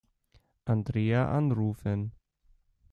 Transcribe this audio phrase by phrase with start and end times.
[0.65, 2.11] Andrea anrufen.